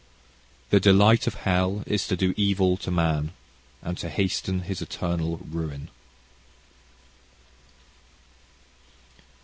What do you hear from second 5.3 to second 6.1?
ruin."